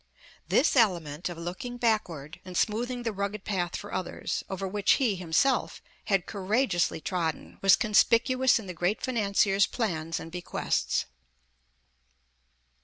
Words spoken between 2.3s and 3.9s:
and smoothing the rugged path